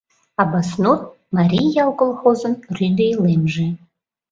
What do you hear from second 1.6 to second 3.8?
ял» колхозын рӱдӧ илемже.